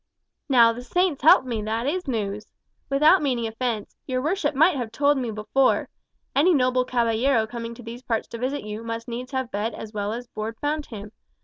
[0.49, 2.47] "Now, the Saints help me, that is news!
[2.89, 5.89] Without meaning offence, your worship might have told me before.
[6.35, 9.93] Any noble caballero coming to these parts to visit you must needs have bed as
[9.93, 11.11] well as board found him.